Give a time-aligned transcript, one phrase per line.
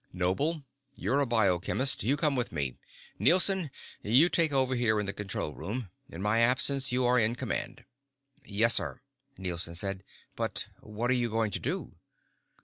[0.13, 0.63] "Noble,
[0.95, 2.03] you're a bio chemist.
[2.03, 2.75] You come with me.
[3.19, 3.69] Nielson,
[4.01, 5.91] you take over here in the control room.
[6.09, 7.85] In my absence you are in command."
[8.43, 9.01] "Yes sir,"
[9.37, 10.03] Nielson said.
[10.35, 11.97] "But what are you going to do?"